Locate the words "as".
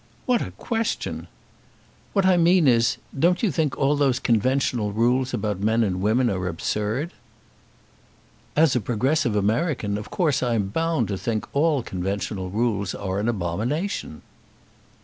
8.55-8.75